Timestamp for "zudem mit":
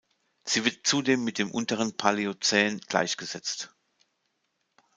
0.87-1.37